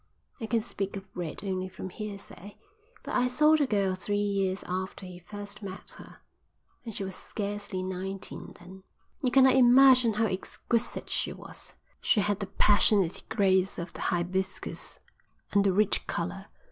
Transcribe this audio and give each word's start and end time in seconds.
I 0.39 0.47
can 0.47 0.61
speak 0.61 0.95
of 0.97 1.05
Red 1.13 1.43
only 1.45 1.69
from 1.69 1.89
hearsay, 1.91 2.57
but 3.03 3.13
I 3.13 3.27
saw 3.27 3.55
the 3.55 3.67
girl 3.67 3.93
three 3.93 4.15
years 4.17 4.63
after 4.65 5.05
he 5.05 5.19
first 5.19 5.61
met 5.61 5.91
her, 5.99 6.23
and 6.83 6.95
she 6.95 7.03
was 7.03 7.15
scarcely 7.15 7.83
nineteen 7.83 8.53
then. 8.59 8.81
You 9.21 9.29
cannot 9.29 9.53
imagine 9.53 10.13
how 10.13 10.25
exquisite 10.25 11.11
she 11.11 11.31
was. 11.33 11.75
She 12.01 12.21
had 12.21 12.39
the 12.39 12.47
passionate 12.47 13.21
grace 13.29 13.77
of 13.77 13.93
the 13.93 14.01
hibiscus 14.01 14.97
and 15.53 15.63
the 15.63 15.71
rich 15.71 16.07
colour. 16.07 16.47